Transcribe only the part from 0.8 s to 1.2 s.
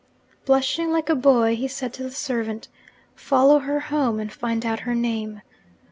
like a